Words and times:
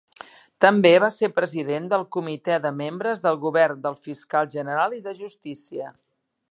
També 0.63 0.91
va 1.03 1.09
ser 1.15 1.29
president 1.35 1.85
del 1.91 2.05
Comitè 2.17 2.57
de 2.65 2.73
membres 2.79 3.23
del 3.27 3.39
Govern 3.47 3.85
del 3.87 4.01
Fiscal 4.09 4.53
general 4.57 5.01
i 5.01 5.05
de 5.09 5.19
Justícia. 5.21 5.97